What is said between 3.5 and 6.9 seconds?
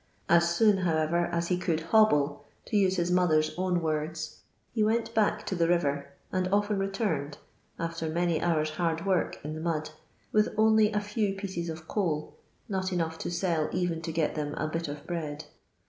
own words) he went back to the river, and often